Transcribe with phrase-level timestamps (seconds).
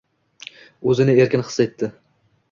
[0.93, 1.91] O’zini erkin his etdi.